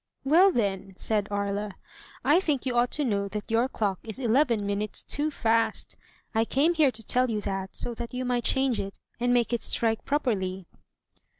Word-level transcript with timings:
"Well, 0.23 0.51
then," 0.51 0.93
said 0.95 1.27
Aria," 1.29 1.75
I 2.33 2.39
think 2.39 2.65
you 2.65 2.73
ought 2.75 2.89
to 2.93 3.03
know 3.05 3.27
that 3.27 3.51
your 3.51 3.69
clock 3.69 3.99
is 4.03 4.17
eleven 4.17 4.65
minutes 4.65 5.03
too 5.03 5.29
fast. 5.29 5.95
I 6.33 6.43
came 6.43 6.73
here 6.73 6.89
to 6.89 7.03
tell 7.03 7.29
you 7.29 7.39
that, 7.41 7.75
so 7.75 7.93
that 7.93 8.11
you 8.11 8.25
might 8.25 8.43
change 8.45 8.79
it, 8.79 8.97
and 9.19 9.31
make 9.31 9.53
it 9.53 9.61
strike 9.61 10.03
properly." 10.03 10.65